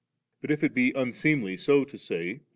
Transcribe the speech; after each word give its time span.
But 0.41 0.49
if 0.49 0.63
it 0.63 0.73
be 0.73 0.93
unseemly 0.93 1.55
so 1.57 1.83
to 1.85 1.95
say. 1.95 2.39